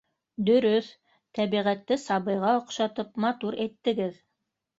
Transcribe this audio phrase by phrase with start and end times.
[0.45, 0.87] —Дөрөҫ,
[1.39, 4.19] тәбиғәтте сабыйға оҡшатып, матур әйттегеҙ